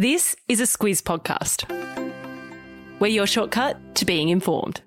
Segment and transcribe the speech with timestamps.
[0.00, 1.68] This is a Squiz podcast.
[3.00, 4.80] We're your shortcut to being informed.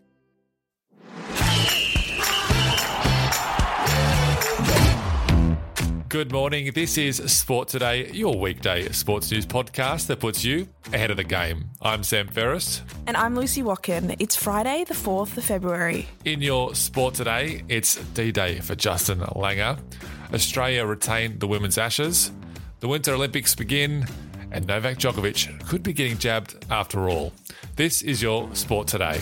[6.09, 6.71] Good morning.
[6.73, 11.23] This is Sport Today, your weekday sports news podcast that puts you ahead of the
[11.23, 11.65] game.
[11.79, 12.81] I'm Sam Ferris.
[13.05, 14.15] And I'm Lucy Watkin.
[14.17, 16.07] It's Friday, the 4th of February.
[16.25, 19.77] In your Sport Today, it's D Day for Justin Langer.
[20.33, 22.31] Australia retain the women's ashes.
[22.79, 24.07] The Winter Olympics begin,
[24.53, 27.33] and Novak Djokovic could be getting jabbed after all.
[27.75, 29.19] This is your Sport Today.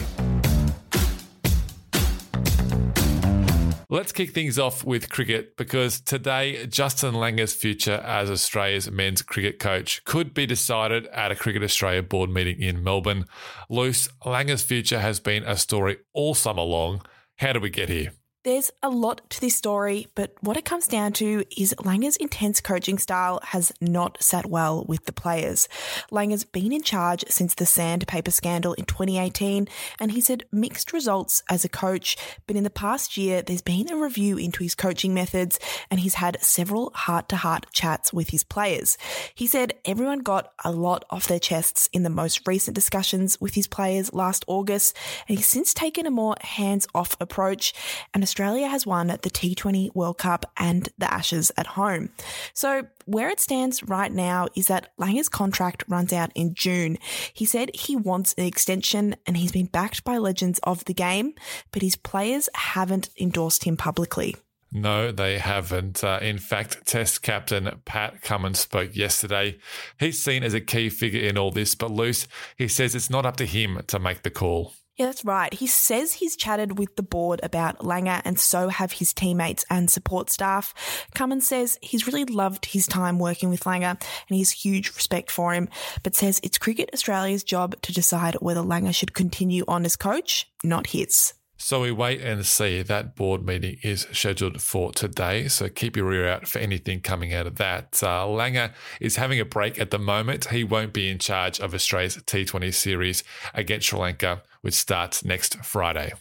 [3.89, 9.59] Let's kick things off with cricket because today Justin Langer's future as Australia's men's cricket
[9.59, 13.25] coach could be decided at a Cricket Australia board meeting in Melbourne.
[13.69, 17.01] Luce, Langer's future has been a story all summer long.
[17.35, 18.13] How did we get here?
[18.43, 22.59] There's a lot to this story, but what it comes down to is Langer's intense
[22.59, 25.69] coaching style has not sat well with the players.
[26.11, 29.67] Langer's been in charge since the sandpaper scandal in 2018,
[29.99, 32.17] and he's had mixed results as a coach.
[32.47, 35.59] But in the past year, there's been a review into his coaching methods,
[35.91, 38.97] and he's had several heart to heart chats with his players.
[39.35, 43.53] He said everyone got a lot off their chests in the most recent discussions with
[43.53, 47.71] his players last August, and he's since taken a more hands off approach.
[48.15, 52.11] And Australia has won the T20 World Cup and the Ashes at home.
[52.53, 56.97] So, where it stands right now is that Langer's contract runs out in June.
[57.33, 61.33] He said he wants an extension and he's been backed by legends of the game,
[61.73, 64.37] but his players haven't endorsed him publicly.
[64.71, 66.01] No, they haven't.
[66.01, 69.57] Uh, in fact, Test captain Pat Cummins spoke yesterday.
[69.99, 73.25] He's seen as a key figure in all this, but Luce, he says it's not
[73.25, 74.71] up to him to make the call.
[74.97, 75.53] Yeah, that's right.
[75.53, 79.89] He says he's chatted with the board about Langer and so have his teammates and
[79.89, 80.73] support staff.
[81.15, 85.31] Cummins says he's really loved his time working with Langer and he has huge respect
[85.31, 85.69] for him,
[86.03, 90.51] but says it's Cricket Australia's job to decide whether Langer should continue on as coach,
[90.63, 91.33] not his.
[91.63, 92.81] So we wait and see.
[92.81, 95.47] That board meeting is scheduled for today.
[95.47, 98.01] So keep your ear out for anything coming out of that.
[98.01, 100.45] Uh, Langer is having a break at the moment.
[100.45, 103.23] He won't be in charge of Australia's T20 series
[103.53, 106.13] against Sri Lanka, which starts next Friday.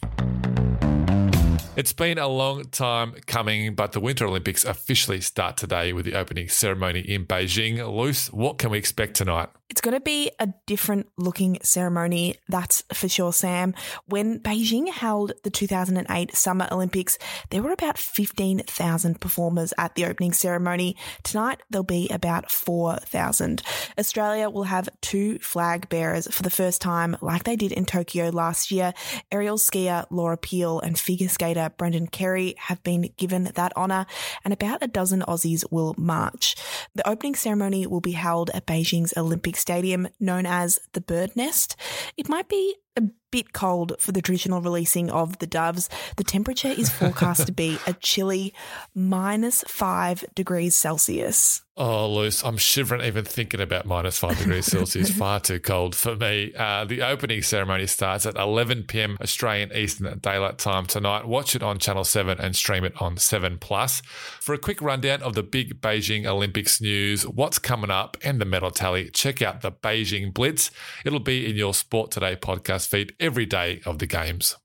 [1.77, 6.15] It's been a long time coming, but the Winter Olympics officially start today with the
[6.15, 7.77] opening ceremony in Beijing.
[7.77, 9.49] Luce, what can we expect tonight?
[9.71, 13.73] It's going to be a different looking ceremony, that's for sure, Sam.
[14.05, 17.17] When Beijing held the 2008 Summer Olympics,
[17.51, 20.97] there were about 15,000 performers at the opening ceremony.
[21.23, 23.61] Tonight, there'll be about 4,000.
[23.97, 28.27] Australia will have two flag bearers for the first time, like they did in Tokyo
[28.27, 28.93] last year.
[29.31, 34.05] Aerial skier Laura Peel and figure skater Brendan Kerry have been given that honour,
[34.43, 36.57] and about a dozen Aussies will march.
[36.93, 41.75] The opening ceremony will be held at Beijing's Olympic Stadium known as the Bird Nest.
[42.17, 45.89] It might be a bit cold for the traditional releasing of the doves.
[46.17, 48.53] The temperature is forecast to be a chilly
[48.93, 51.61] minus five degrees Celsius.
[51.77, 55.09] Oh, Luce, I'm shivering even thinking about minus five degrees Celsius.
[55.17, 56.53] Far too cold for me.
[56.53, 59.17] Uh, the opening ceremony starts at 11 p.m.
[59.21, 61.25] Australian Eastern Daylight Time tonight.
[61.25, 64.01] Watch it on Channel 7 and stream it on 7 Plus.
[64.41, 68.45] For a quick rundown of the big Beijing Olympics news, what's coming up, and the
[68.45, 70.71] medal tally, check out the Beijing Blitz.
[71.05, 74.55] It'll be in your Sport Today podcast feed every day of the Games.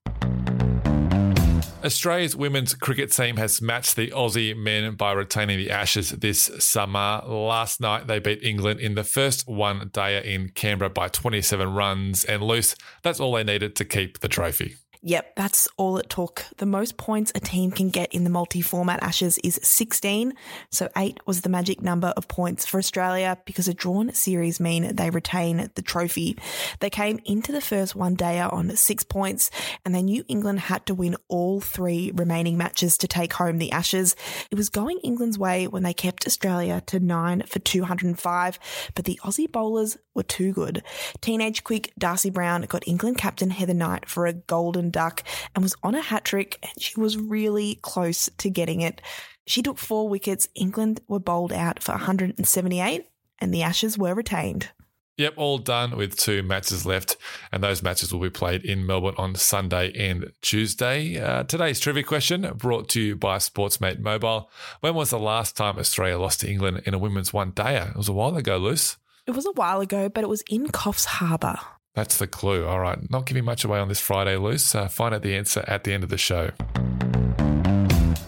[1.84, 7.22] Australia's women's cricket team has matched the Aussie men by retaining the Ashes this summer.
[7.24, 12.24] Last night, they beat England in the first one dayer in Canberra by 27 runs
[12.24, 12.74] and Luce,
[13.04, 14.74] That's all they needed to keep the trophy.
[15.06, 16.44] Yep, that's all it took.
[16.56, 20.32] The most points a team can get in the multi format Ashes is 16,
[20.72, 24.96] so 8 was the magic number of points for Australia because a drawn series mean
[24.96, 26.36] they retain the trophy.
[26.80, 29.48] They came into the first one dayer on 6 points,
[29.84, 33.70] and they knew England had to win all three remaining matches to take home the
[33.70, 34.16] Ashes.
[34.50, 38.58] It was going England's way when they kept Australia to 9 for 205,
[38.96, 40.82] but the Aussie bowlers were too good.
[41.20, 45.22] Teenage quick Darcie Brown got England captain Heather Knight for a golden duck
[45.54, 49.02] and was on a hat trick, and she was really close to getting it.
[49.46, 50.48] She took four wickets.
[50.54, 53.06] England were bowled out for 178,
[53.38, 54.70] and the Ashes were retained.
[55.18, 57.16] Yep, all done with two matches left,
[57.52, 61.18] and those matches will be played in Melbourne on Sunday and Tuesday.
[61.18, 64.50] Uh, today's trivia question brought to you by Sportsmate Mobile.
[64.80, 67.90] When was the last time Australia lost to England in a women's one dayer?
[67.90, 68.96] It was a while ago, Luce.
[69.26, 71.58] It was a while ago, but it was in Coffs Harbour.
[71.96, 72.66] That's the clue.
[72.66, 72.98] All right.
[73.10, 74.74] Not giving much away on this Friday, Luce.
[74.74, 76.50] Uh, find out the answer at the end of the show.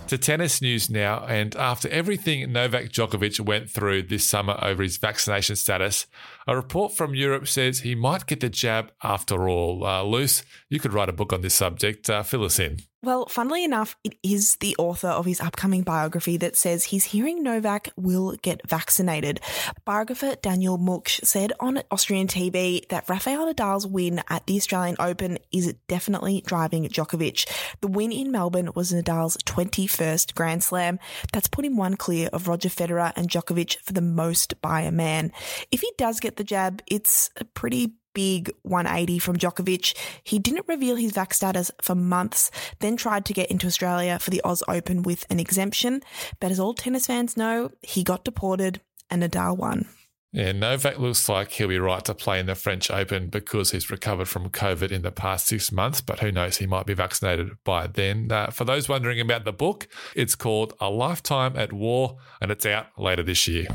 [0.08, 4.96] To tennis news now, and after everything Novak Djokovic went through this summer over his
[4.96, 6.06] vaccination status,
[6.46, 9.84] a report from Europe says he might get the jab after all.
[9.84, 12.08] Uh, Luce, you could write a book on this subject.
[12.08, 12.78] Uh, fill us in.
[13.00, 17.44] Well, funnily enough, it is the author of his upcoming biography that says he's hearing
[17.44, 19.40] Novak will get vaccinated.
[19.84, 25.38] Biographer Daniel Müksch said on Austrian TV that Rafael Nadal's win at the Australian Open
[25.52, 27.48] is definitely driving Djokovic.
[27.82, 30.98] The win in Melbourne was Nadal's 21st Grand Slam.
[31.32, 34.90] That's put him one clear of Roger Federer and Djokovic for the most by a
[34.90, 35.30] man.
[35.70, 39.96] If he does get the jab, it's a pretty big 180 from Djokovic.
[40.24, 42.50] He didn't reveal his vac status for months,
[42.80, 46.02] then tried to get into Australia for the Oz Open with an exemption.
[46.40, 49.86] But as all tennis fans know, he got deported and Nadal won.
[50.30, 53.90] Yeah, Novak looks like he'll be right to play in the French Open because he's
[53.90, 57.52] recovered from COVID in the past six months, but who knows, he might be vaccinated
[57.64, 58.30] by then.
[58.30, 62.66] Uh, for those wondering about the book, it's called A Lifetime at War and it's
[62.66, 63.68] out later this year.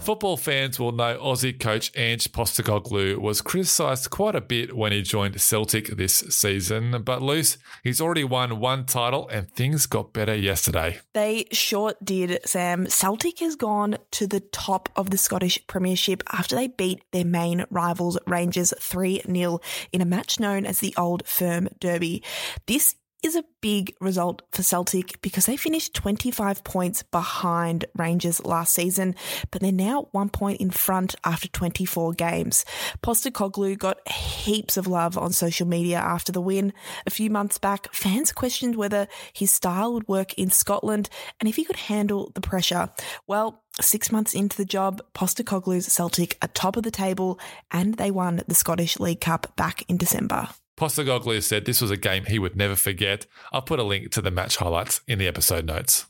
[0.00, 5.02] Football fans will know Aussie coach Ange Postecoglou was criticised quite a bit when he
[5.02, 10.34] joined Celtic this season, but Luce, he's already won one title and things got better
[10.34, 11.00] yesterday.
[11.12, 12.88] They sure did, Sam.
[12.88, 17.66] Celtic has gone to the top of the Scottish Premiership after they beat their main
[17.70, 19.60] rivals Rangers 3 0
[19.92, 22.22] in a match known as the Old Firm Derby.
[22.66, 28.72] This is a big result for Celtic because they finished 25 points behind Rangers last
[28.74, 29.14] season,
[29.50, 32.64] but they're now one point in front after 24 games.
[33.02, 36.72] Postecoglou got heaps of love on social media after the win.
[37.06, 41.08] A few months back, fans questioned whether his style would work in Scotland
[41.38, 42.90] and if he could handle the pressure.
[43.26, 47.38] Well, Six months into the job, Postecoglou's Celtic are top of the table
[47.70, 50.48] and they won the Scottish League Cup back in December.
[50.80, 53.26] Postecoglou said this was a game he would never forget.
[53.52, 56.06] I'll put a link to the match highlights in the episode notes.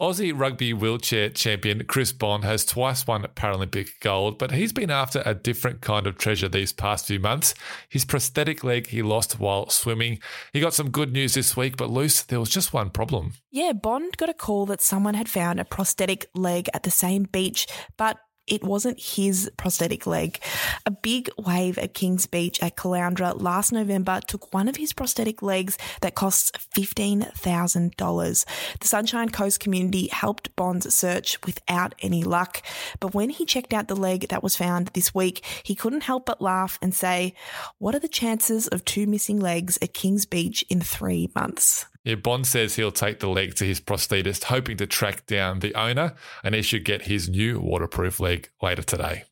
[0.00, 5.22] Aussie rugby wheelchair champion Chris Bond has twice won Paralympic gold, but he's been after
[5.24, 7.54] a different kind of treasure these past few months.
[7.88, 10.18] His prosthetic leg he lost while swimming.
[10.52, 13.34] He got some good news this week, but Luce, there was just one problem.
[13.52, 17.28] Yeah, Bond got a call that someone had found a prosthetic leg at the same
[17.30, 20.38] beach, but it wasn't his prosthetic leg.
[20.84, 25.42] A big wave at Kings Beach at Caloundra last November took one of his prosthetic
[25.42, 28.44] legs that costs $15,000.
[28.80, 32.62] The Sunshine Coast community helped Bond's search without any luck.
[33.00, 36.26] But when he checked out the leg that was found this week, he couldn't help
[36.26, 37.34] but laugh and say,
[37.78, 41.86] What are the chances of two missing legs at Kings Beach in three months?
[42.04, 45.74] Yeah, Bond says he'll take the leg to his prosthetist, hoping to track down the
[45.74, 49.24] owner, and he should get his new waterproof leg later today.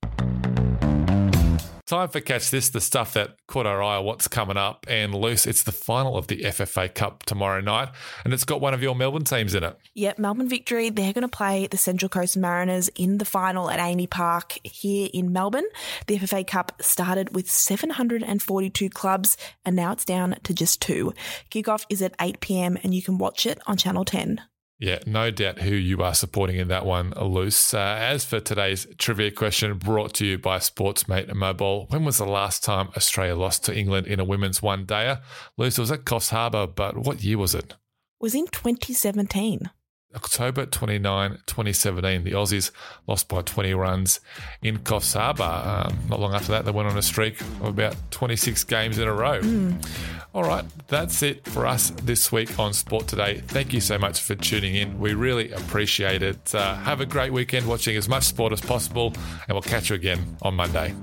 [1.90, 4.86] Time for Catch This, the stuff that caught our eye, what's coming up.
[4.88, 7.88] And Luce, it's the final of the FFA Cup tomorrow night,
[8.24, 9.76] and it's got one of your Melbourne teams in it.
[9.94, 10.90] Yep, Melbourne Victory.
[10.90, 15.08] They're going to play the Central Coast Mariners in the final at AAMI Park here
[15.12, 15.66] in Melbourne.
[16.06, 21.12] The FFA Cup started with 742 clubs, and now it's down to just two.
[21.50, 24.40] Kickoff is at 8 pm, and you can watch it on Channel 10.
[24.80, 27.74] Yeah, no doubt who you are supporting in that one, Luce.
[27.74, 32.24] Uh, as for today's trivia question brought to you by Sportsmate Mobile, when was the
[32.24, 35.20] last time Australia lost to England in a women's one dayer?
[35.58, 37.74] Luce, was at Coffs Harbour, but what year was it?
[38.20, 39.68] Was in 2017.
[40.14, 42.72] October 29, 2017, the Aussies
[43.06, 44.20] lost by 20 runs
[44.60, 45.44] in Coffs Harbour.
[45.44, 49.06] Um, not long after that, they went on a streak of about 26 games in
[49.06, 49.40] a row.
[49.40, 49.86] Mm.
[50.34, 53.42] All right, that's it for us this week on Sport Today.
[53.46, 54.98] Thank you so much for tuning in.
[54.98, 56.54] We really appreciate it.
[56.54, 59.12] Uh, have a great weekend watching as much sport as possible,
[59.48, 60.94] and we'll catch you again on Monday.